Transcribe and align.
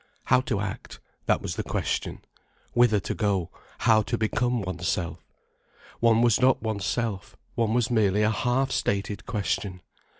How 0.23 0.41
to 0.41 0.59
act, 0.61 0.99
that 1.27 1.43
was 1.43 1.57
the 1.57 1.63
question? 1.63 2.25
Whither 2.73 2.99
to 3.01 3.13
go, 3.13 3.51
how 3.81 4.01
to 4.01 4.17
become 4.17 4.63
oneself? 4.63 5.19
One 5.99 6.23
was 6.23 6.41
not 6.41 6.59
oneself, 6.63 7.37
one 7.53 7.75
was 7.75 7.91
merely 7.91 8.23
a 8.23 8.31
half 8.31 8.71
stated 8.71 9.27
question. 9.27 9.83